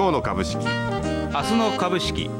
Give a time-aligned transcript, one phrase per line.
[0.00, 0.56] 今日の株式。
[0.56, 2.30] 明日の株式。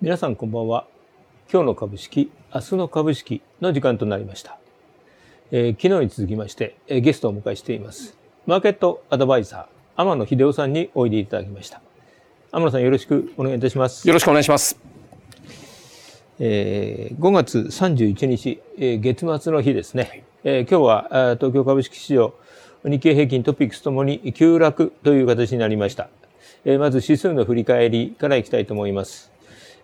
[0.00, 0.88] 皆さんこんばんは。
[1.48, 4.58] 今日の株式明日の株式の時間となりました、
[5.52, 8.18] えー、昨日に続きまして、えー、ゲストをお迎えしています。
[8.46, 11.80] マーケットアドバイザー天野秀夫さんにおいでいただきました。
[12.50, 14.08] 天野さんよろしくお願いいたします。
[14.08, 14.97] よろしくお願いします
[16.40, 22.34] えー、5月31日、えー、月末の日ですね、はい、えー、今日は東京株式市場
[22.84, 26.08] 日経平均トピックスともに急落という形になりました、
[26.64, 29.32] えー、まず指数の振り返りからいきたいと思います。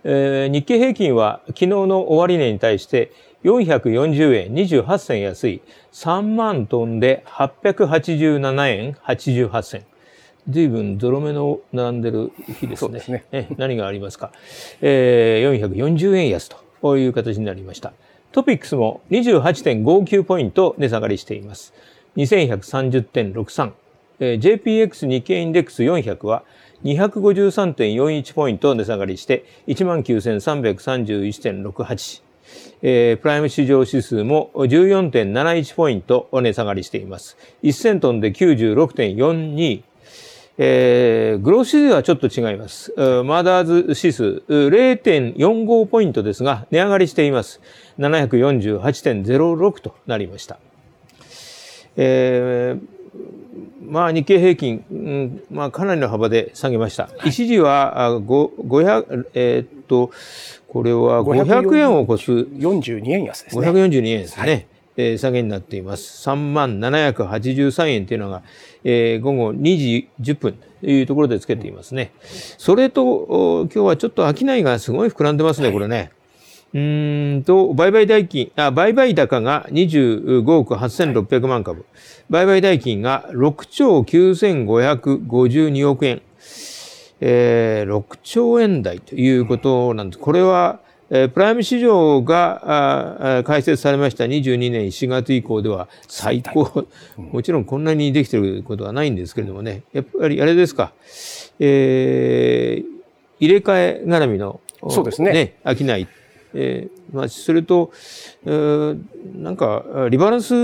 [0.06, 3.10] えー、日経平均は昨日の終値に対して
[3.42, 9.86] 440円28銭安い3万トンで887円88銭。
[10.48, 13.00] 随分ゾロ目の並んでる日ですね。
[13.00, 14.32] すねえ何がありますか？
[14.82, 16.50] えー、440円安
[16.82, 17.92] という形になりました。
[18.32, 21.72] トピックスも28.59ポイント値下がりしています。
[22.16, 23.70] 2130.63。
[24.20, 26.44] えー、JPX 日経インデックス400は
[26.84, 32.22] 253.41ポイント値下がりして19,331.68。
[32.82, 37.38] えー、プライム市場指数も14.71ポイント値下がりしています。
[37.62, 39.82] 1000トンで96.42。
[40.56, 42.92] えー、グロース指数はちょっと違います。
[43.24, 47.60] マダーズ指数0.45ポイントですが、値上がりしています。
[47.98, 50.58] 748.06となりました。
[51.96, 52.80] えー、
[53.82, 57.04] まあ、日経平均、うん、まあ、かなりの幅で下げました。
[57.04, 60.10] はい、一時は、500、えー、っと、
[60.68, 62.32] これは500円を超す。
[62.32, 63.68] 42円安ですね。
[63.68, 64.46] 542円ですね。
[64.46, 64.66] はい
[64.96, 66.28] えー、下げになっています。
[66.28, 68.42] 3万783円というのが、
[68.84, 72.12] えー、午後2時10分というところでつけていますね。
[72.58, 76.10] それと、今日はちょっと商いがすごい膨らんでますね、これね。
[76.74, 81.86] うんと、売買代金、あ、売買高が25億8600万株。
[82.28, 86.20] 売買代金が6兆9552億円。
[87.20, 90.18] えー、6兆円台ということなんです。
[90.18, 90.80] これは、
[91.10, 100.92] えー、プライム市場があ開設されました22年4月以降では最高、 もちろんこんなにできてることはないんですけれどもね、やっぱりあれですか、
[101.58, 102.94] えー、
[103.40, 105.32] 入れ替え絡みの、そうですね。
[105.32, 106.06] ね、商い。
[106.54, 107.90] えー、まあ、それと、
[108.46, 108.98] えー、
[109.36, 110.54] なんか、リバランス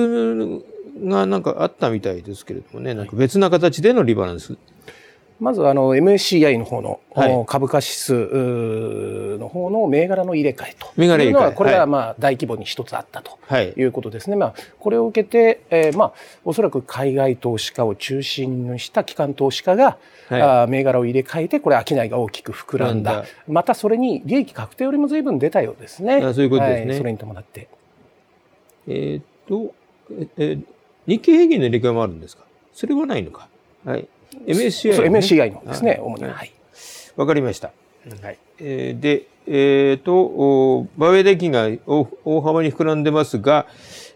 [1.04, 4.56] がなんかあったみたいですけれどもね、なんか別な形でのリバランス。
[5.40, 7.00] まずあの MSCI の方の、
[7.46, 13.38] 株価指数の方の銘柄の入れ替えというのはこれがまあ大規模に一つあったと
[13.76, 14.36] いうことですね。
[14.36, 16.12] まあこれを受けて、えー、まあ
[16.44, 19.96] おそらく海外投資家を中心にした機関投資家が、
[20.28, 23.24] はい、あ銘柄を入れ替えてこれ商いが大きく膨らんだ。
[23.48, 26.20] またそれに利益確定よりも随分出たようですね。
[26.34, 26.86] そういうことですね。
[26.90, 27.68] はい、それに伴って。
[28.86, 29.74] えー、っと、
[30.36, 30.62] えー、
[31.06, 32.44] 日経平均の入れ替えもあるんですか？
[32.74, 33.48] それはないのか。
[33.86, 34.06] はい。
[34.46, 36.24] MSCI、ね、MSCI のですね、主に。
[36.24, 36.52] はい。
[37.16, 37.72] わかりました。
[38.22, 38.38] はい。
[38.60, 41.68] えー、で、えっ、ー、と、売買代金が
[42.24, 43.66] 大幅に膨らんでますが、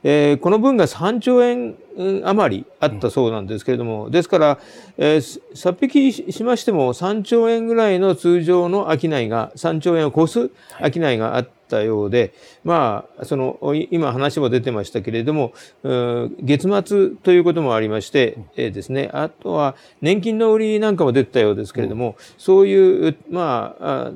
[0.05, 1.77] えー、この分が3兆円
[2.25, 4.59] 余りあったそうなんですけれども、ですから、
[4.97, 13.59] えー、さ引きしましても3兆円ぐらいの通常の商いが、3兆円を超す商いがあったようで、まあ、その、
[13.91, 15.53] 今話も出てましたけれども、
[15.83, 24.13] 月末ということもありまして、えー、ですね、あとは年金の売りなんかも出てたようですけれども、そういう、まあ、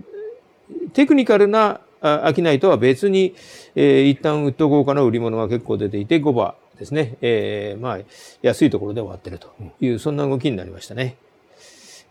[0.92, 3.34] テクニカルな商いとは別に、
[3.74, 7.98] えー、一旦ウッド豪華の売り物が結構出ていて、5番ですね、えー、まあ、
[8.42, 11.16] 安いところで終わってるという、そんな動きになりましたね。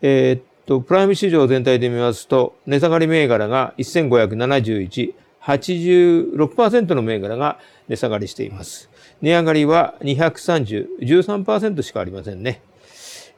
[0.01, 7.57] えー、っと、プライム市場全体で見ますと、値下がり銘柄が1571、86%の銘柄が
[7.87, 8.89] 値下がりしています。
[9.21, 12.61] 値上がりは230、13%しかありませんね。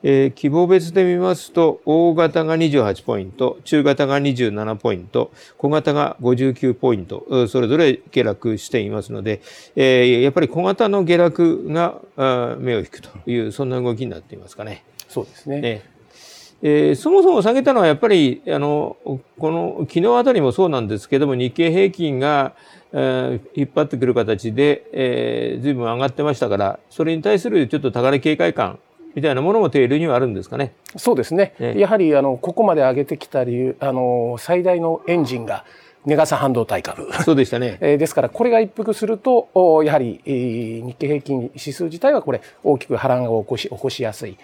[0.04, 9.42] えー、希望別で見ますと、大型が28ポイント、中型が27ポイント、小型が59ポイント、それぞれ下落していますので、
[9.76, 12.00] えー、やっぱり小型の下落が
[12.60, 14.84] 目を引くという、そんな動きになっていますかね。
[15.08, 15.62] そうですね。
[15.62, 16.00] ね
[16.62, 22.54] えー、そもそも下げたのはやっぱり、あの、この、昨日あたりもそうなんですけども、日経平均が、
[22.92, 28.80] えー、引っ張ってくる形で、えー、随分上がってましたから、それに対するちょっと高値警戒感
[29.16, 30.74] みたいなものもテールにはあるんですかね。
[30.96, 31.54] そうですね。
[31.60, 35.66] ねやはりあのここまで上げてきた理由、あの最大のエンジンが
[36.06, 37.12] ネガサ半導体株。
[37.24, 37.78] そうでしたね。
[37.82, 39.50] えですからこれが一服すると、
[39.84, 44.38] やはり、えー、日経平均指数自体はこれ大きく波乱を起こし起こしやすい。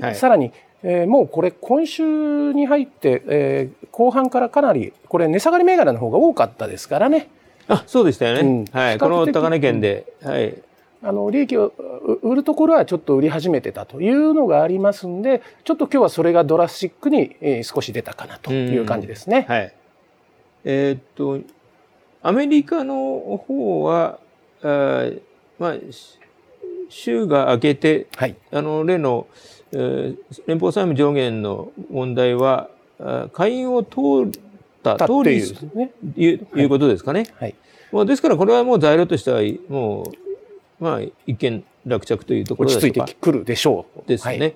[0.00, 7.28] はい、さらに、えー、もうこれ今週に入って、えー、後半からかなりこれ値下がり銘柄の方が多かったですからね。
[7.68, 10.54] あそうでしたよね、うん、はい、この高値圏で、はい、
[11.02, 11.72] あの利益を
[12.22, 19.46] 売るところはちょっと売り始めてたというのがありますんでちょっと今日はそれがドラスチックに少し出たかなという感じですね。
[19.48, 19.74] はい、
[20.64, 21.40] えー、っと
[22.22, 24.18] アメリカの方は
[24.62, 25.06] あ
[25.58, 25.74] まあ
[26.88, 29.26] 週が明けて、はい、あの例の、
[29.72, 30.16] えー、
[30.46, 32.70] 連邦債務上限の問題は
[33.32, 34.42] 会員を通っ
[34.82, 35.64] た通りと
[36.16, 37.26] いう,、いうことですかね。
[37.38, 37.54] はい、
[37.92, 40.27] まあ、ですからこれはもう材料としてはもう
[40.80, 44.08] まあ、一見落着というところ落ち着いてくるでしょう。
[44.08, 44.38] ですね。
[44.38, 44.54] はい、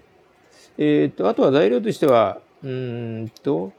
[0.78, 3.72] えっ、と、あとは材料としては、うんと、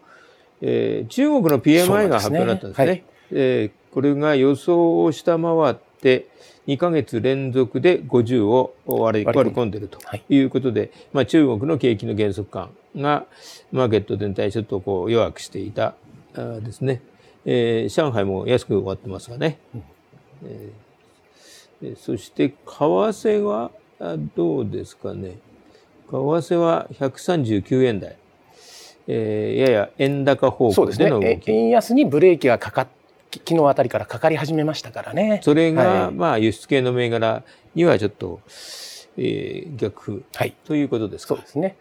[0.61, 2.85] えー、中国の PMI が発表になったんですね。
[2.85, 6.27] すねはい、えー、これが予想を下回って、
[6.67, 9.99] 2か月連続で50を割り込んでいると
[10.29, 13.25] いうことで、はい、まあ、中国の景気の減速感が
[13.71, 15.95] マーケット全体ちょっとこう弱くしていた
[16.35, 17.01] ですね。
[17.45, 19.59] えー、上海も安く終わってますがね。
[19.75, 19.83] うん、
[20.45, 20.82] えー
[21.97, 23.71] そして為替は
[24.35, 25.38] どうですかね。
[26.09, 28.15] 為替は139円台。
[29.06, 31.24] えー、やや円高方向での動き。
[31.24, 32.88] ね、円安にブレーキがかかっ
[33.39, 35.39] 昨日あたりからかかり始めましたからね。
[35.44, 37.44] それが、はい、まあ輸出系の銘柄
[37.74, 38.41] にはちょっと、
[39.18, 41.36] えー、逆、はい、ということですか。
[41.36, 41.75] そうですね。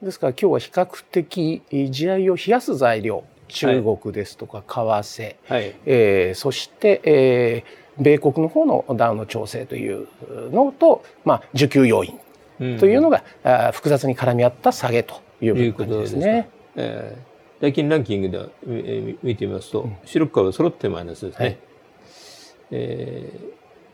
[0.00, 10.08] ですから今日は比較的地合いを冷やす材料、中国ですとか為替、はい、えー、そして、えー、米国の方のダウンの調整という
[10.50, 12.18] のと、まあ、需給要因
[12.78, 16.48] というのが、うん、複雑に絡み合った下げという感じですね。
[16.76, 21.44] えー、最近ランキングで、えー、見てみますと、うん、白川は揃ってマイナスですね。
[21.44, 21.58] はい、
[22.70, 23.32] え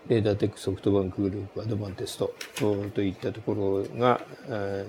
[0.09, 2.33] ー、レーダーテックソフトバンクグループアドバンテスト
[2.95, 4.87] といったところが、え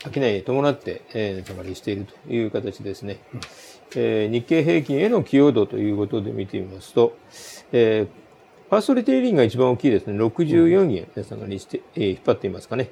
[0.00, 3.18] ー、商いに伴って、えー、値下がりしているという形ですね。
[3.34, 3.40] うん
[3.96, 7.16] えー、日経平均への寄与度ということで見てみますと、
[7.72, 8.06] えー、
[8.70, 10.18] ファーストリテイリングが一番大きいですね。
[10.18, 12.90] 64円値下がりして、えー、引っ張っていますかね。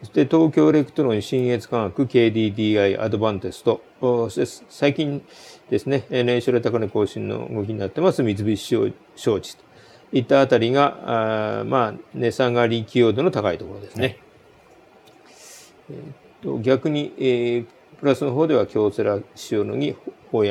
[0.00, 3.82] そして東京エレクトロン、信越化学、KDDI、アドバンテスト、
[4.70, 5.22] 最近
[5.68, 8.56] ですね、年初で高値更新の動きになってます、三菱
[9.14, 9.64] 商事と
[10.12, 14.18] いったあたりが、あまあ、値下がり寄与度の高いところですね。
[15.90, 17.66] えー、と逆に、えー、
[17.98, 19.18] プラスの方では京セラ、
[19.50, 19.96] 塩野義、
[20.30, 20.50] 保谷、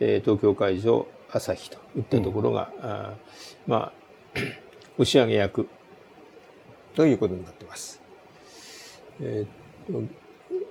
[0.00, 3.14] えー、東京海上、朝日といったところが、うん、あ
[3.66, 3.92] まあ、
[4.98, 5.68] 押し上げ役
[6.94, 8.00] ということになっています。
[9.20, 10.08] えー、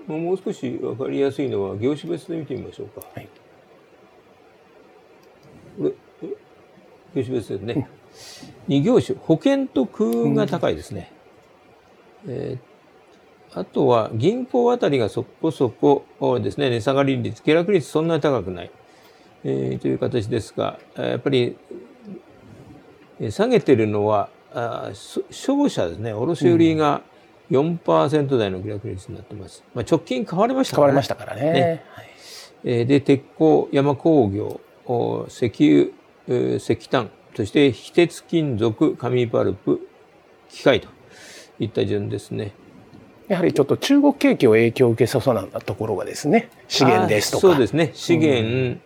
[0.07, 3.05] もう少し分かりやすいのは業種別で見てみましょうか。
[3.13, 3.29] はい、
[5.77, 5.91] これ
[7.15, 7.89] 業種別ですね。
[8.67, 11.11] 2業種、保険と空運が高いですね。
[12.25, 12.68] うん、えー
[13.53, 16.05] あとは銀行あたりがそこそこ
[16.41, 18.71] ですね、値下がり率、下落率そんなに高くない、
[19.43, 21.57] えー、という形ですが、やっぱり
[23.29, 24.91] 下げてるのは、あ
[25.29, 27.01] 商社ですね、卸売が
[27.51, 29.63] 4%台の下落率になってます。
[29.73, 30.91] まあ、直近変わりましたからね。
[30.91, 31.53] 変わりましたからね。
[31.53, 32.03] ねは
[32.71, 34.61] い、で、鉄鋼、山工業、
[35.27, 35.51] 石
[36.27, 39.87] 油、石炭、そして非鉄金属、紙パルプ、
[40.49, 40.87] 機械と
[41.59, 42.53] いった順ですね。
[43.29, 47.41] やはりちょっと中国景気を影響を受けそうなところがですね資源ですとか。
[47.41, 47.91] そうですね。
[47.93, 48.81] 資源、うん、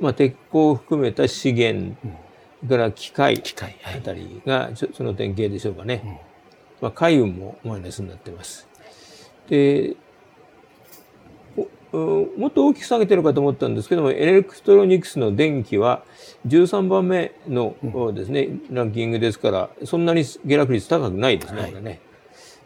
[0.00, 1.96] まあ、鉄鋼を含めた資源、
[2.62, 3.42] うん、から機械
[3.84, 6.10] あたりがその典型でしょうかね、うん、
[6.82, 8.68] まあ、海運もマイナスになってます。
[9.48, 9.94] で
[11.92, 16.02] もっと大きく下げてるかと思ったんですけどもエレクトロニクスの電気は
[16.46, 17.74] 13番目の
[18.12, 22.00] ですね、ランキングですからそんなに下落率高くないですね、はい、ね。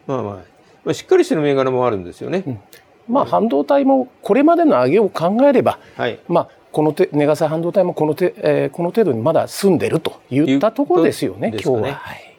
[0.07, 0.50] まあまあ
[0.83, 2.43] まあ、しっかりしてる銘柄もあるんですよね。
[2.45, 2.59] うん、
[3.07, 11.59] まあ、半導体もこれまでの上げを考えれば、はい、まあ、この値がさ半導体もこのて、えー、この程度にまだ済んでるといったところですよね、ね。
[11.63, 11.95] 今日は。
[11.95, 12.35] はい、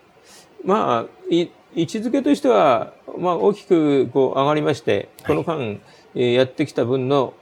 [0.64, 5.64] まあい、位置づけとしては、まあ、大きくこう上がりまして、この間、は
[6.14, 7.34] い、やってきた分の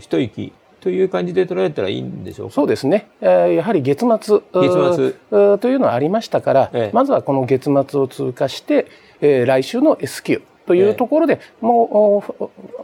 [0.00, 0.52] 一息
[0.82, 2.54] という感じで捉えたらいいんでしょうか？
[2.54, 5.58] そうですね、えー、やはり月末月末。
[5.58, 8.88] というのはありましたから、ええ、まずはこの月末を通過して、
[9.20, 12.24] えー、来週の S q というところで、え、も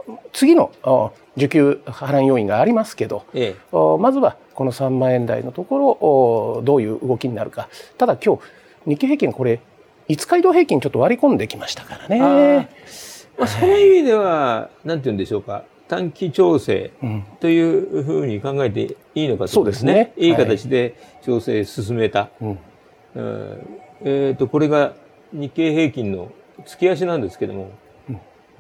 [0.07, 0.71] う次の
[1.37, 7.69] 需給波乱要因がありますけど、ええ、まずはこの3万円台のところどういう動きになるか。
[7.99, 8.43] ただ今日
[8.91, 9.61] 日経平均これ
[10.09, 12.69] 5日移動平均ちょっと割り込んできましたからね。
[13.37, 15.65] まあ、そういう意味では、なんて言うんでしょうか？
[15.89, 16.93] 短期調整
[17.41, 20.13] というふうに考えていいのかと、そうですね。
[20.17, 22.31] いい形で調整進めた。
[22.41, 22.59] はい、
[24.03, 24.95] えっ、ー、と、これが
[25.33, 26.31] 日経平均の
[26.67, 27.71] 月足なんですけども、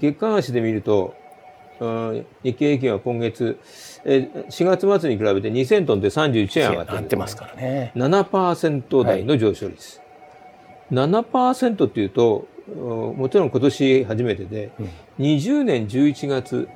[0.00, 1.14] 月間足で見ると、
[2.42, 3.58] 日経平均は今月、
[4.04, 7.92] え4月末に比べて2000トンで31円上がってる、ってますからね。
[7.94, 10.00] 7%台の上昇率。
[10.90, 14.86] はい、7%っていうと、もちろん今年初めてで、うん、
[15.18, 16.68] 20年11月、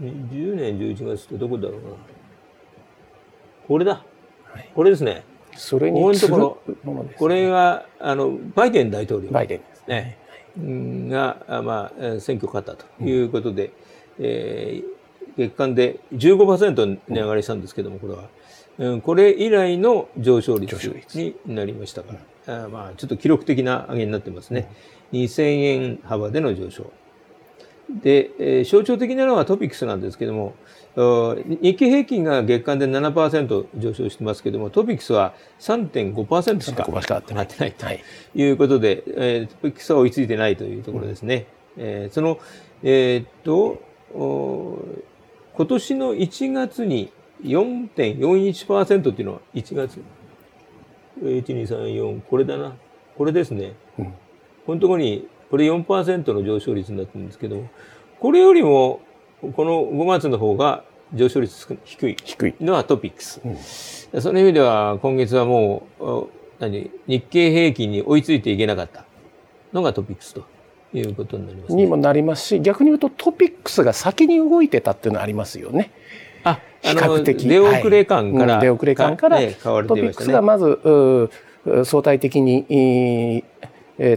[0.00, 1.80] 20年11月ってどこだろうな。
[3.66, 4.04] これだ。
[4.44, 5.24] はい、これですね。
[5.56, 9.30] それに次ぐものです、ね、これが、あの、バイデン大統領。
[9.30, 10.18] バイデンですね。
[10.56, 13.72] が、まあ、選挙勝ったということで、うん、
[14.20, 14.98] えー、
[15.36, 18.28] 月間で15%値上がりしたんですけども、これは。
[18.78, 20.76] うん、これ以来の上昇率
[21.14, 22.14] になりましたか
[22.46, 24.70] ら、あまあ、ちょっと記録的な上げになってますね。
[25.12, 26.92] 2000円幅での上昇。
[27.90, 30.54] で、えー、象徴的なのはトピックスなんですけども、
[30.98, 37.86] 日経平均が月間で7%上昇してますけども、トピックスは3.5%しかなってないと
[38.34, 41.46] いうことで、えー、トピックスは追いついてないというところですね。
[41.76, 42.38] うん、えー、その、
[42.82, 43.80] えー、っと、
[45.54, 50.00] 今年の1月に4.41%っていうのは1月。
[51.22, 52.76] 1、2、3、4、これだな。
[53.16, 53.74] これですね。
[53.98, 54.14] うん、
[54.66, 57.64] このところに、これ4%の上昇率になってるんですけど、
[58.20, 59.00] これよりも、
[59.40, 62.16] この5月の方が上昇率低い。
[62.22, 62.54] 低い。
[62.60, 63.40] のはトピックス、
[64.12, 66.26] うん、その意味では今月はもう
[66.58, 66.90] 何？
[67.06, 69.04] 日経平均に追いついていけなかった。
[69.72, 70.44] のがトピックスと。
[70.94, 75.90] いうことになります、ね、にもなりますし逆に言うとトピックスが先に動いてたっていうのはありますよね。
[76.44, 77.46] あ比較的。
[77.46, 80.80] 出遅れ感から、はい、出遅れ感から、ね、トピックスがまず
[81.84, 83.67] 相対的に、えー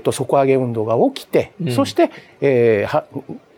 [0.04, 3.06] と、底上げ運動が起きて、うん、そして、えー、は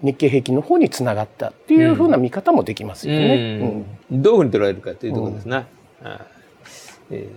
[0.01, 3.85] 日経平均の方につながったっていうふうな見方もできますよね。
[4.09, 5.67] うん、どういうふうに捉えるかというところですな。
[7.11, 7.27] え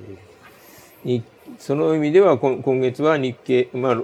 [1.05, 1.23] ー、
[1.59, 3.97] その意味では今月は日経、まあ、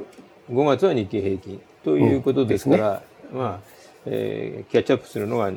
[0.51, 3.73] 5月は日経平均ということですから、うんね、まあ
[4.07, 5.51] えー、キャッチアップするのが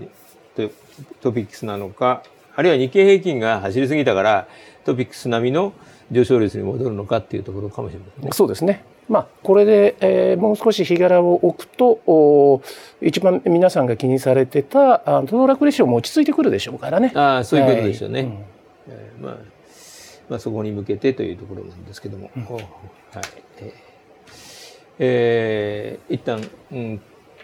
[1.22, 2.24] トピックスなのか
[2.55, 4.48] あるいは日経平均が走りすぎたから
[4.86, 5.74] トピックス並みの
[6.12, 8.29] 上昇率に戻るのかっていうところかもしれませんね。
[8.34, 8.84] そうですね。
[9.08, 12.62] まあ、これで、えー、もう少し日柄を置くと
[13.02, 17.12] 一番皆さんが気にされてた騰落レシオも落ち着いてくるでしょうからね。
[17.16, 18.22] あそういうことですよね。
[18.22, 18.36] はいうん、
[18.90, 19.38] えー、まあ
[20.28, 22.32] まあ、そこに向けてというところなんですけども。
[22.36, 22.64] うん、はい
[24.98, 27.02] えー、一旦、うん、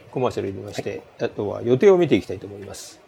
[0.10, 3.00] コマーシャル入れまして、はい、あとは予定を見ていきたいと思います。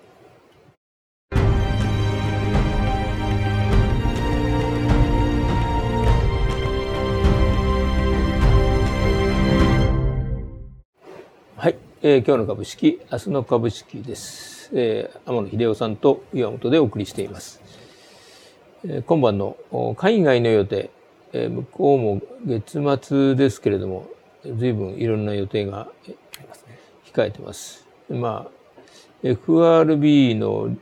[12.06, 14.70] えー、今日の株式、明日の株式です。
[14.74, 17.62] えー、天野秀夫さんと岩本でお送りしています。
[18.84, 19.56] えー、今晩の
[19.96, 20.90] 海外の予定、
[21.32, 24.10] えー、向こうも月末ですけれども、
[24.44, 25.88] 随分いろんな予定が
[27.06, 27.88] 控えてます。
[28.10, 28.88] まあ、
[29.24, 30.76] FRB の、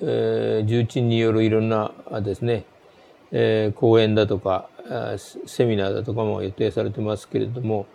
[0.00, 1.92] えー、重鎮によるいろんな
[2.24, 2.64] ですね、
[3.30, 4.68] えー、講演だとか、
[5.46, 7.86] セミナーだとかも予定されてますけれども、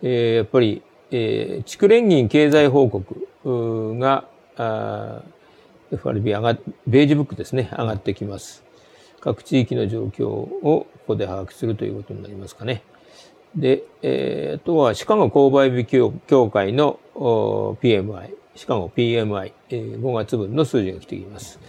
[0.00, 0.80] えー、やっぱり
[1.16, 3.04] えー、地区連銀経済報告
[4.00, 4.24] が、
[5.92, 8.64] FRB 上が、ベージブックですね、上がってきます。
[9.20, 12.82] 各地域の状況をここで把握するということになりますかね。
[13.54, 15.86] で、えー、あとはシカゴ購買日
[16.26, 21.60] 協会の PMI、シカゴ PMI、えー、5月分の数字が来ています。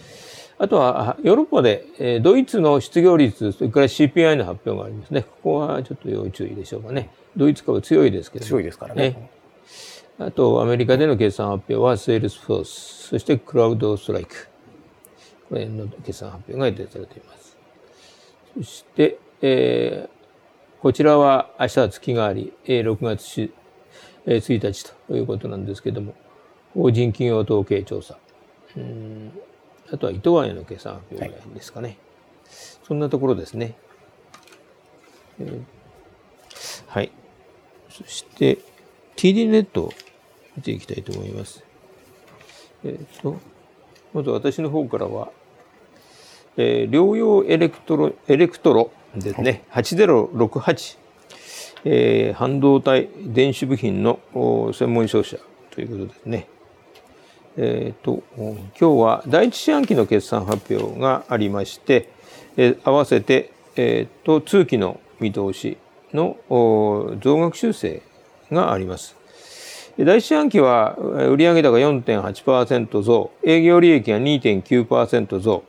[0.58, 5.22] あとは、ヨーロッパで、えー、ドイツの失業率、それから CPI の発表がありますね。
[5.22, 7.10] ここはちょっと要注意でしょうかね。
[7.36, 9.10] ドイツ株強いですけど、強いですからね。
[9.10, 9.35] ね
[10.18, 14.48] あと、アメリカでの決算発表は、セールスフォース、そしてクラウドストライク。
[15.48, 17.56] これの決算発表が予定されています。
[18.56, 23.52] そして、えー、こちらは明日は月替わり、6月
[24.26, 26.14] 1日ということなんですけども、
[26.72, 28.18] 法人企業統計調査。
[28.76, 29.32] うん
[29.92, 31.88] あとは伊藤園の決算発表ぐらいですかね。
[31.88, 31.98] はい、
[32.82, 33.76] そんなところですね。
[35.38, 35.62] えー、
[36.88, 37.12] はい。
[37.88, 38.58] そして、
[39.14, 39.92] TD ネット
[40.56, 41.64] 見ていきたいと思います。
[42.84, 43.38] えっ、ー、と、
[44.14, 45.30] まず私の方からは、
[46.56, 50.98] えー、菱洋エレクトロ、エレクトロですね、8068、
[51.84, 54.18] えー、半導体電子部品の
[54.72, 55.36] 専門商社
[55.70, 56.48] ということですね。
[57.58, 62.10] え、ー、と、今日は第一四半期の決算発表がありまして、
[62.56, 65.78] えー、合わせて、えっ、ー、と、通期の見通し
[66.12, 68.02] の増額修正
[68.50, 69.16] があります。
[69.98, 75.64] 第一四半期は売上高4.8%増、営業利益が2.9%増、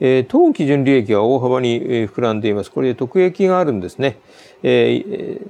[0.00, 2.70] えー、当基準利益は大幅に膨らんでいます。
[2.70, 4.16] これで特益があるんですね。
[4.62, 5.46] えー、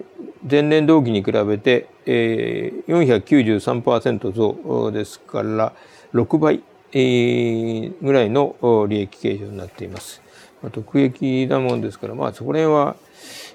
[0.51, 5.73] 前年同期に比べて、えー、493%増ですから
[6.13, 10.23] 6倍、えー、ぐらいの利益計上になっています。
[10.61, 12.97] まあ、特益なもんですから、まあ、そこら辺は、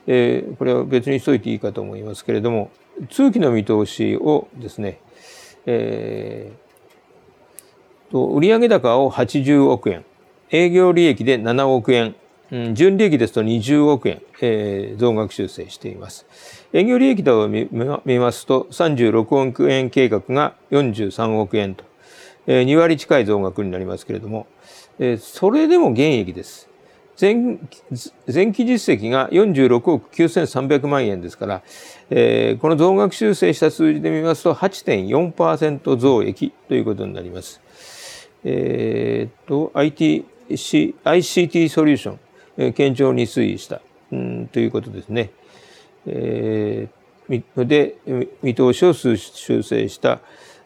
[0.08, 2.72] えー、これは別にしといていいかと思いますけれども、
[3.10, 5.00] 通期の見通しをですね、
[5.66, 10.06] えー、と売上高を80億円、
[10.52, 12.16] 営業利益で7億円、
[12.74, 16.28] 純利益ですと20億円、えー、増額修正しています。
[16.72, 17.68] 営業利益度を見
[18.20, 21.84] ますと36億円計画が43億円と、
[22.46, 24.46] えー、2割近い増額になりますけれども、
[25.00, 26.70] えー、それでも減益です。
[27.20, 27.60] 前
[28.32, 31.62] 前期実績が46億9300万円ですから、
[32.10, 37.62] えー、この増額修正した数字で見ますと8.4%増益ということになります。
[38.44, 42.20] えー、と IT ICT ソリューション、
[42.58, 45.32] えー、堅調に推移した、うん、ということですね。
[46.06, 47.96] えー、で
[48.42, 49.16] 見通しを修
[49.64, 50.20] 正した、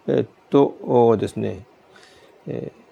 [0.07, 1.65] えっとですね、
[2.47, 2.86] えー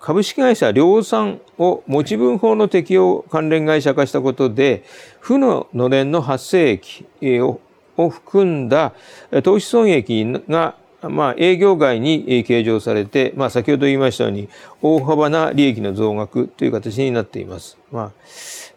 [0.00, 4.84] 株式会社量産を持ち分法の適用関連会社化したことで、
[5.20, 7.06] 負ののれんの発生益
[7.40, 7.60] を
[7.96, 8.94] 含んだ
[9.42, 10.76] 投資損益が
[11.08, 14.48] まあ、営業外に計上されて、まあ、先ほど言いましたように、
[14.82, 17.78] 大幅な利益の増額という形になっています。
[17.92, 18.12] ま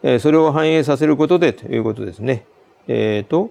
[0.04, 2.44] あ、それを反映させることでということですね。
[2.86, 3.50] えっ、ー、と、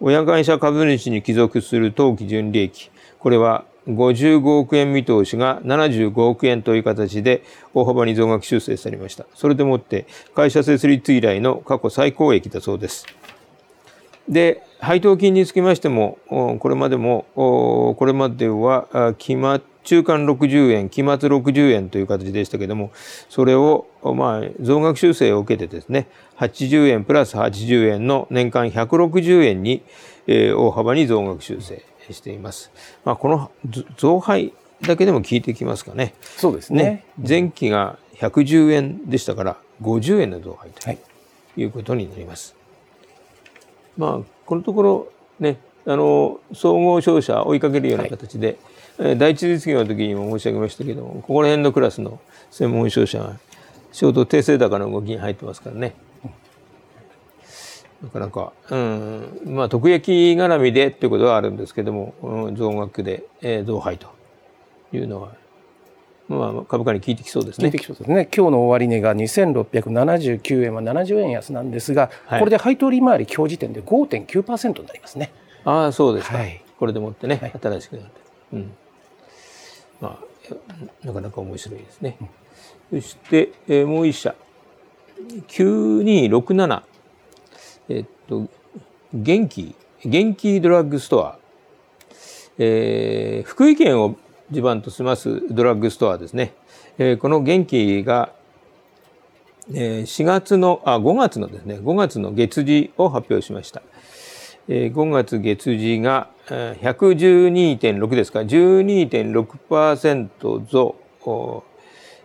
[0.00, 2.90] 親会社株主に帰属する当期純利益。
[3.18, 7.42] これは55億円見通しが75億円という形で
[7.74, 9.24] 大幅に増額修正されました。
[9.34, 13.06] それでもって会社設立以来の過去最高益だそうです。
[14.28, 22.90] で、配当金につきましても、これまでも、これまでは、期末、中間60円、期末60円という形でしたけども、
[23.30, 29.82] それを、まあ、増額修正を受けてですね、80円プラス80円の年間160円に、
[30.26, 32.70] えー、大幅に増額修正しています。
[33.04, 33.50] まあ、この
[33.96, 36.14] 増配だけでも効いてきますかね。
[36.36, 36.82] そうですね。
[36.82, 40.90] ね前期が110円でしたから、50円の増配と
[41.60, 42.54] いうことになります。
[43.98, 48.58] はい、まあ、このところね、あの、総合商社追いかけるような形で、
[48.98, 53.38] はい、第一実業の時にも申し上げましたけども、ここら辺のクラスの専門商社が、
[53.92, 55.94] ちょうど訂正高の動きに入ってますからね。
[58.02, 64.08] なかなか、うん、まあ、特益絡みでっていうことはあるんですけども、うん、増額で、えー、増配と
[64.92, 65.34] いうのは、
[66.28, 67.64] まあ、株価に効いてきそうですね。
[67.64, 68.28] 効いてきそうですね。
[68.34, 75.32] 今日の終値が2679円は70円安なんですが、はい、これで配当利回り今日時点で5.9%になりますね。
[75.64, 76.38] ああ、そうですか。
[76.38, 78.10] はい、これでもってね、はい、新しくなって。
[78.52, 78.72] うん。
[80.00, 82.16] まあ、なかなか面白いですね。
[82.92, 84.36] うん、そして、えー、もう一社。
[85.48, 86.82] 9267。
[87.88, 88.48] えっと、
[89.14, 89.74] 元気、
[90.04, 91.38] 元気ドラッグストア、
[92.58, 94.16] えー、福井県を
[94.50, 96.54] 地盤としますドラッグストアですね。
[96.98, 98.32] えー、この元気が、
[99.72, 103.82] えー、4月の、あ、5月のですね、5月の月次を発表しました。
[104.68, 110.96] えー、5月月次が112.6ですか、12.6%増。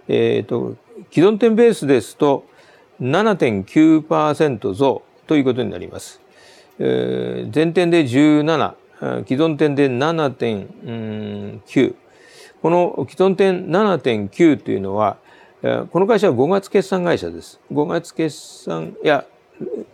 [0.08, 0.76] えっ、ー、と、
[1.12, 2.46] 既存店ベースですと
[3.02, 5.02] 7.9%増。
[5.28, 6.22] ということになります。
[6.80, 8.74] えー、前点で17、
[9.28, 11.96] 既存点で7.9。
[12.62, 15.18] この既存点7.9というのは、
[15.92, 17.60] この会社は5月決算会社です。
[17.72, 19.26] 5月決算、いや、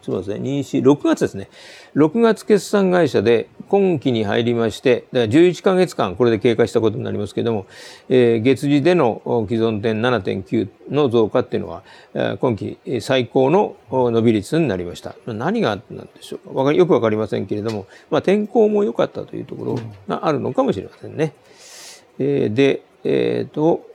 [0.02, 1.50] すみません、2、4、6月ですね。
[1.96, 7.68] 6月決算会社で今期に入りまして、だから11ヶ月間これで経過したことになりますけれども、
[8.10, 11.84] えー、月次での既存点7.9の増加っていうのは、
[12.38, 15.16] 今期最高の伸び率になりました。
[15.28, 21.34] 何があったんでしょうかよくわかりませんけれども、まあ、天候も良かったというところがあるのかもしれませんね。
[22.18, 23.86] えー、で、えっ、ー、と、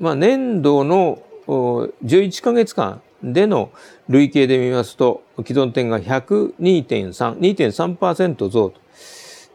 [0.00, 3.70] まあ、年度の11ヶ月間での
[4.08, 8.80] 累計で見ますと、既存店が102.3、2.3%増と。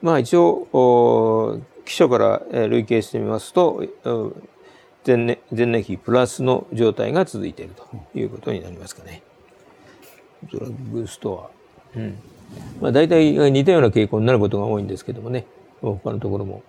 [0.02, 3.84] まあ一応、基礎から累計してみますと、
[5.06, 9.22] 前年前年比プラスの状態が続いているということになりますかね。
[10.52, 11.50] ドラッグスト
[11.96, 11.98] ア。
[11.98, 12.16] うん。
[12.82, 15.46] まあ大体似たような傾向になることが多いんですけどもね、
[15.82, 16.64] 他のところも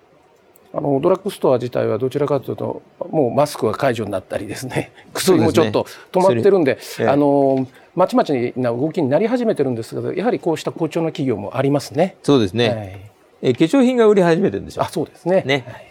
[0.72, 4.92] あのドラッグストア自体はどちらかというともうマスクが解除になったりですね。
[5.14, 12.16] 薬もちょっと止まってるんで、ね、あのまちまちな動きになり始めてるんですけどやはりこうした好調な企業もありますね。
[12.22, 13.00] そうですね、はい、
[13.42, 14.83] え化粧品が売り始めてるんでしょ？
[14.83, 15.42] あそうですね。
[15.46, 15.87] ね、はい、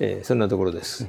[0.00, 1.06] えー、そんなところです。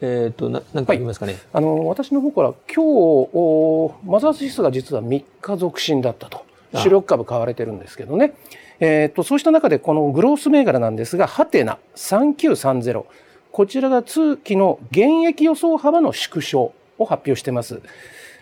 [0.00, 6.48] えっ、ー、とな何か言いますかね、はい、あの私の方から今日マザーズ指数が実は3日続伸だったと。
[6.74, 8.34] 主力株買われてるんですけどね
[8.80, 13.04] えーと、そうした中でこのグロース銘柄なんですがハテナ3930
[13.50, 17.80] こちらが通期の現役予想幅の縮小を発表しています。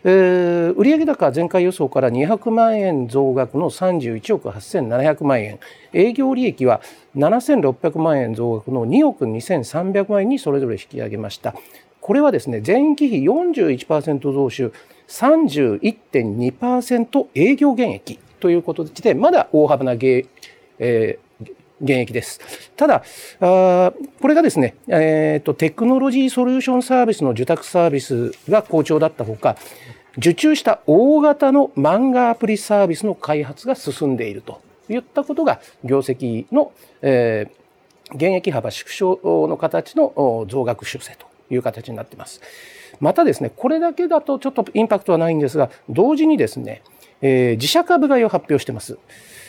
[0.04, 5.58] えー、売上高前回予想から200万円増額の31億8700万円。
[5.92, 6.80] 営業利益は
[7.16, 11.54] 7600万円増額の2億2300万円にそれぞれ引き上げました。
[12.00, 14.72] これはですね前期比41%増収
[15.08, 18.20] 31.2%営業減益。
[18.40, 20.26] ということでまだ大幅な減、
[20.78, 22.40] えー、減益です。
[22.76, 23.02] ただ、
[23.40, 29.56] あこれがですね、えーと、テクノロジーソリューションサービスの受託サービスが好調だったほか、
[30.18, 36.72] 受注した大型の漫画アプリサービスの開発が進んでいるといったことが、業績の、
[37.02, 42.40] えー、減益幅縮小の形の増額修正という形になっています。
[43.00, 46.82] またですね、これだけだとちょっとインパクトはないんですが、同時にですね、
[47.22, 48.98] えー、自社株買いを発表しています。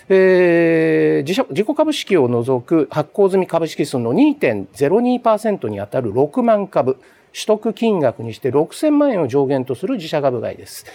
[0.09, 6.97] えー、自自己株式を除く発行済み株式数の2.02%に当たる6万株、
[7.33, 10.85] 取得金額にして6000万円を上限とする自社株買いです。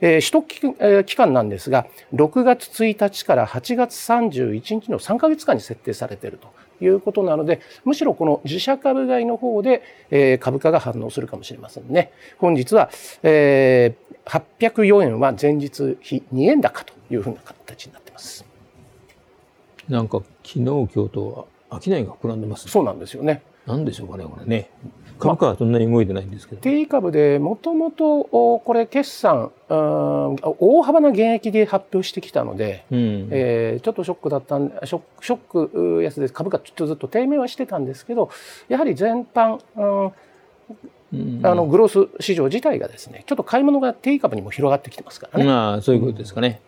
[0.00, 6.48] えー、取得期間なんですが、6月1日から8月31日の3ヶ月間に設定されていると
[6.82, 12.12] いうことなので、むしろこの自社株買いの方で、えー、株価が反応するかもしれませんね。
[12.38, 12.90] 本日は、
[13.22, 18.44] えー、804円は前日比2円高というふうな形になっています。
[19.88, 23.42] なんか昨日今日とは商いが膨らんでます、ね、そうなんですよね。
[23.66, 24.70] なんでしょうかね、これね。
[25.22, 26.60] 株価はそんなに動いてないんですけど。
[26.60, 38.30] 定位株でもともとこれ決算大幅な減益で発表してきたので、うん、えー、ちょっとショックだったんショショック安で株価ちょっとずっと低迷はしてたんですけど
[38.68, 39.60] やはり全般、
[41.12, 45.44] うん、あのグロース市場自体がですねちょっと買い物が定位株にも広がってきてますからね。
[45.44, 46.60] まあそういうことですかね。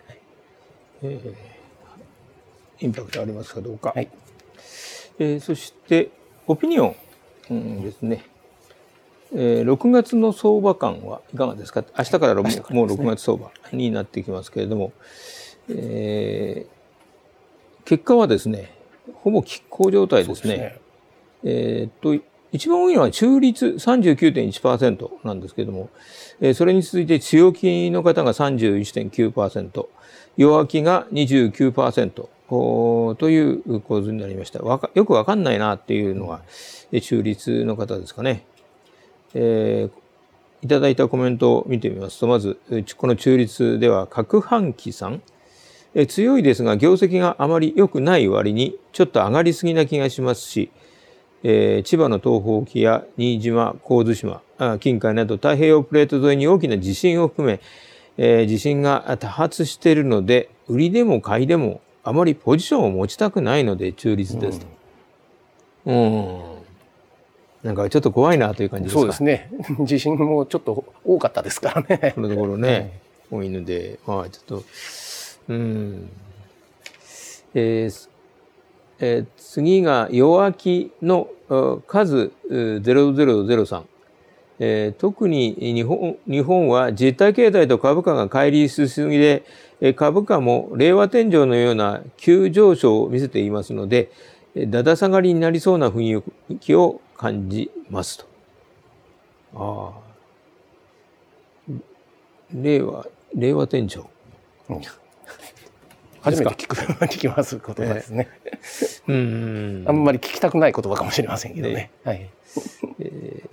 [1.03, 3.93] うん、えー、インパクトありますかどうか。
[3.95, 4.09] はい、
[5.19, 6.11] えー、そして
[6.47, 6.97] オピニオン、
[7.51, 8.25] うん、ですね。
[9.33, 11.85] えー、6月の相場感はいかがですか？
[11.99, 14.93] 明日からもう6月相場になってきますけれども、
[15.69, 18.75] えー、結果はですね
[19.15, 20.55] ほぼ拮抗状態ですね。
[20.55, 20.81] すね
[21.45, 25.91] えー、っと一番多いのは中立39.1%なんですけれども、
[26.41, 29.87] えー、それに続いて強気の方が31.9%
[30.37, 32.11] 弱気が29%
[33.17, 34.61] という構図になりました。
[34.61, 36.43] よくわかんないなっていうのが
[37.03, 38.45] 中立の方ですかね。
[39.35, 42.59] えー、いただいたコメントを見てみますと、まず、
[42.97, 45.23] この中立では、各半期さん、
[45.95, 50.71] え強いですが、業績があまり良くない割に、ちょっと上がりすぎな気がしますし、
[51.43, 54.43] えー、千葉の東方沖や新島、神津島、
[54.81, 57.61] 近海など太平洋プレート沿いに大きな地震を含め、
[58.17, 64.67] えー、地震が多発しているので、売りでも買いでもあまりポジションを持ちたくないので中立ですと。
[65.87, 66.54] うん、うん
[67.65, 69.01] なんかちょっと怖いなという感じですか？
[69.01, 69.51] そうですね。
[69.85, 72.13] 地震もちょっと多かったですからね。
[72.15, 73.01] このところね、
[73.33, 74.65] 多いので、まあちょっと、
[75.49, 76.09] うん。
[77.55, 78.09] えー
[79.01, 81.29] えー、次が弱気の
[81.87, 83.83] 数0003。
[84.61, 89.43] えー、特に日本日本は実体経済と株価が乖離しすぎで、
[89.81, 94.11] えー、株価も令和天井のような急上昇を見せていますので、
[94.69, 98.27] だだ下がりになりそうな雰囲気を感じますと。
[99.55, 100.05] ああ。
[102.53, 103.99] 令和、令和天井。
[104.69, 104.81] うん、
[106.21, 108.29] 初めて聞く、聞きます言葉ですね。
[108.47, 109.89] えー、うん。
[109.89, 111.75] あんまり聞きたくない言葉かもしれませんけどね。
[111.75, 112.31] ねはい。
[113.01, 113.49] えー、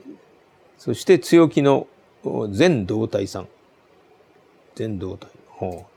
[0.77, 1.87] そして強気の
[2.51, 3.47] 全動体さん。
[4.75, 5.29] 全動体。
[5.49, 5.91] ほう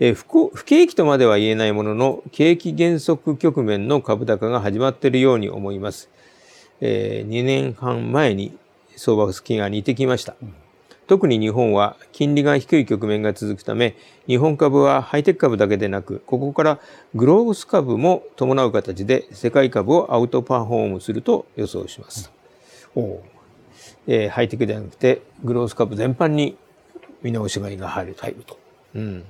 [0.00, 6.08] えー、不不景気とまでは言えないものの、景気減速局面の株高が始まっているように思います。
[6.86, 8.54] えー、2年半前に
[8.94, 10.36] 相場付きが似てきました。
[11.06, 16.80] 特に日本は金利が低い局面が続くため、日本株はハイテク株だけでなく、ここから
[17.14, 22.30] グロース株も伴う形で世界株をアウトパフォームすると予想します。
[22.94, 23.18] うん、
[24.06, 26.58] えー、ハイテクではなくて、グロース株全般に
[27.22, 28.20] 見直し買いが入ると。
[28.20, 28.58] 入ると。
[28.94, 29.24] うん。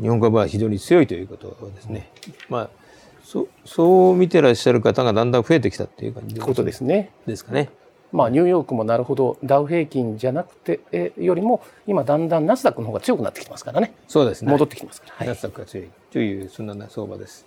[0.00, 2.10] 日本株は非常に強いということですね。
[2.48, 2.85] まあ
[3.26, 7.10] そそう見てらっしゃる方がだんだん増えてきたっていう感じことですね。
[7.26, 7.70] ですかね。
[8.12, 13.94] まあ、ニューヨークもなるほどダウ平均じゃなくてえよりも今だんだんナスダックの方が強くなってきてますからね。
[14.06, 14.52] そうですね。
[14.52, 15.14] 戻ってきてますから。
[15.16, 17.46] はい、ナスダックが強いというそんな相場です。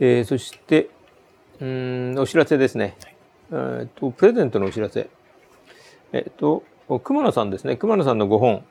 [0.00, 0.90] えー、そして
[1.60, 2.96] うんお知らせですね。
[3.52, 5.08] えー、っと、プレゼントのお知らせ。
[6.12, 6.64] えっと、
[7.04, 7.76] 熊野さんですね。
[7.76, 8.64] 熊野さんの5本。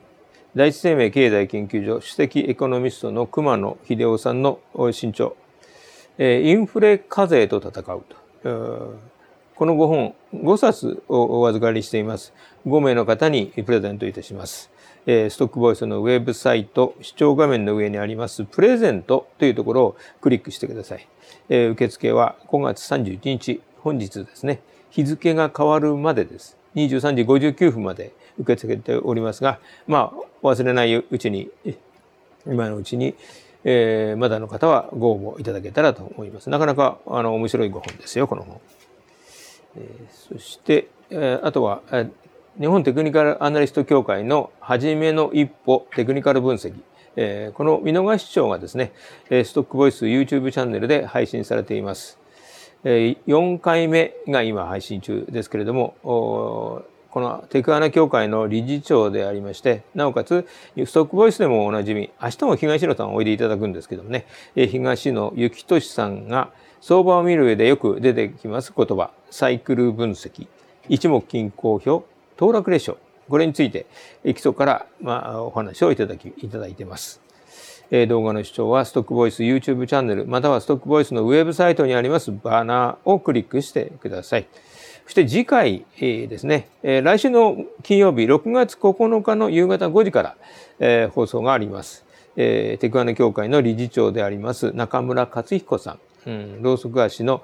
[0.54, 4.60] 第一生命経済研究所首席エコノミストの熊野秀夫さんの
[4.92, 5.36] 新潮。
[6.18, 8.04] えインフレ課税と戦う
[8.42, 8.96] と。
[9.54, 12.32] この5本、5冊をお預かりしています。
[12.66, 14.70] 5名の方にプレゼントいたします。
[15.06, 21.06] えストックボイスのウェブサイト、視聴画面の上にありますプレゼントというところをクリックしてください。
[21.48, 26.56] え受付は5月31日、本日ですね、日付が変わるまでです。
[26.74, 31.50] 23時59分まで受け付けておりますが、まあ、忘れないうちに、
[32.46, 33.14] 今のうちに、
[33.64, 36.50] えー、まだの方はご応募いただけたらと思います。
[36.50, 38.60] なかなか、あの、面白いご本ですよ、この本。
[39.76, 42.10] えー、そして、えー、あとは、えー、
[42.60, 46.74] 日本テクニカルアナリスト協会の初めの一歩テクニカル分析。
[47.14, 48.92] えー、この見逃し視聴がですね、
[49.28, 52.18] ストックボイス YouTube チャンネルで配信されています。
[52.84, 60.48] 4回目が今配信中ですけれども、このテクアナ協会の理事長でありまして、なおかつ、
[60.86, 66.48] ストックボイスでもおなじみ、明日も東野さんおいでいただくんですけどもね、東野幸俊さんが
[66.80, 70.46] 相場を見る上でよく出てきます言葉、サイクル分析、
[70.88, 72.06] 一目均衡表、
[72.38, 72.96] 騰落レショ、
[73.28, 73.84] これについて
[74.24, 77.20] 基礎から、まあ、お話をいただき、いただいてます。
[77.90, 84.46] え動画の視聴はストックボイス YouTube チャンネル、またはストックボイスのウェブサイトにありますバナーをクリックしてください。
[85.04, 90.36] そして次回、えですね、え来週の金曜日6月9日の夕方5時から、
[90.78, 92.04] え放送があります。
[92.36, 97.42] えテクアネ協会の理事長であります中村克彦さん、うん、ローソク足の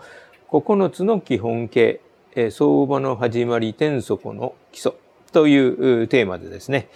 [0.48, 2.00] 9つの基本形、
[2.34, 4.92] え相場の始まり、天底の基礎
[5.32, 6.88] というテーマでですね、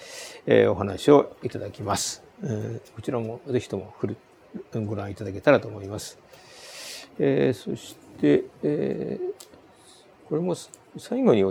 [0.46, 2.22] えお話をいただきます。
[2.96, 3.94] こちらもぜひとも
[4.86, 6.18] ご覧いただけたらと思います。
[7.18, 9.51] えー、そして、えー、
[10.32, 10.54] これも
[10.96, 11.44] 最後に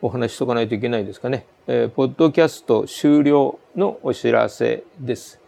[0.00, 1.44] お話しとかないといけないですかね。
[1.66, 5.40] えー、ポッドキャスト終了のお知らせです。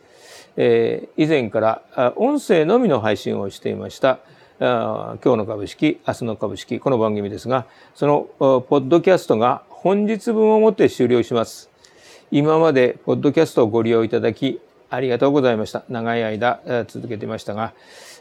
[0.57, 4.19] えー、以前から音声のみの配信をしていました
[4.59, 7.65] あ今日の株式、明日の株式、この番組ですが、
[7.95, 11.71] そのポッドキャストが本日分をもって終了します。
[12.33, 15.85] 今までポッドキャストをご利用いただき、ありがとうございました。
[15.89, 17.73] 長い間続けてましたが、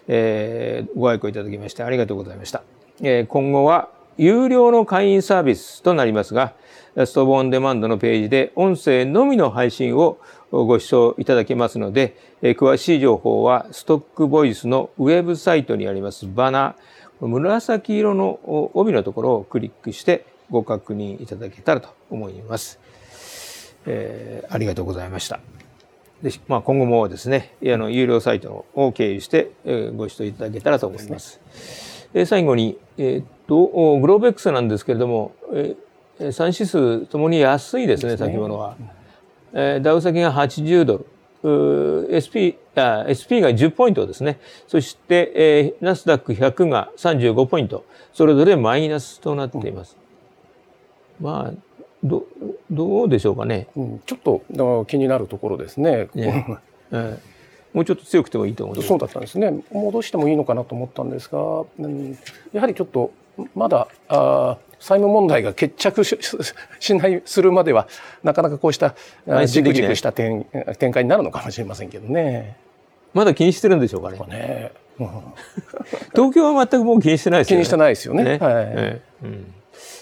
[0.10, 2.64] えー、ご愛顧いただきましてありがとうございました。
[3.02, 6.54] えー、今後は有料の会員サービスとなりますが、
[6.96, 10.18] ストボオンデマンドのページで音声のみの配信を
[10.52, 18.40] ご視聴いただけますので、えー、詳しい情報はストックボイスのウェブサイトにありますバナー、紫色の
[18.74, 22.80] 帯のところをクリックしてご確認いただけたらと思います。
[23.86, 25.40] えー、ありがとうございました。
[26.22, 31.40] でまあ、今後もですね、あの有料サイトを経由して、えー、ご視聴いただけたらと思います。
[32.12, 38.76] で、ね、最後に、えー、っと、グローベックスなんですけれども、えー、3指数ともに安いですね、先物は。
[39.54, 41.06] えー、ダウ先が80ドル。
[41.42, 44.42] SP, あ SP が10ポイントですね。
[44.68, 47.86] そして、えー、ナスダック100が35ポイント。
[48.12, 49.96] それぞれマイナスとなっています。
[51.22, 51.69] うん、まあ、
[52.04, 52.26] ど
[52.72, 56.10] どうでしょうかね、うん、ちょっとだから気になるところですね。
[56.14, 56.46] ね。
[56.92, 57.20] えー、
[57.74, 59.64] もうちょっと強くてもいいと思うそうだったんですね。
[59.72, 61.40] 戻してもいいのかなと思ったんですが、
[61.80, 62.18] うん、
[62.54, 63.12] やはりちょっと
[63.54, 66.18] まだあ債務問題が決着し
[66.80, 67.88] しないするまでは
[68.24, 68.96] なかなかこうした
[69.46, 70.46] じくじくした展
[70.78, 72.58] 展開になるのかもしれませんけどね。
[73.14, 74.20] まだ気にしてるんでしょうかね。
[74.28, 74.72] ね。
[75.00, 75.08] うん、
[76.14, 77.60] 東京は全くもう気にしてないですよね。
[77.60, 78.24] 気にしてないですよね。
[78.24, 78.38] ね。
[78.38, 79.54] はい、えーうん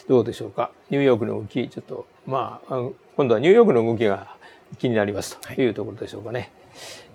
[0.08, 0.72] どうでしょうか？
[0.90, 2.82] ニューヨークの動き、ちょっと、まあ、
[3.18, 4.36] 今度はニューヨークの動きが
[4.80, 6.40] 気になりますというところでしょうかね。
[6.40, 6.50] はい、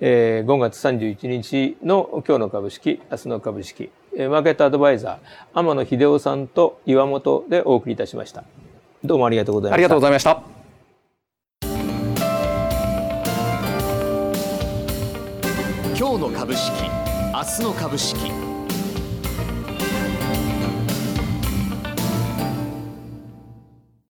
[0.00, 8.44] えー、5月31日の今日の株式、明日の株式、マーケットアドバイザー、天野秀夫さんと岩本でお送りいたしました。
[9.02, 9.74] どうもありがとうございました。
[9.74, 10.42] ありがとうございました。
[15.96, 16.72] 今日の株式、
[17.32, 18.41] 明日の株式。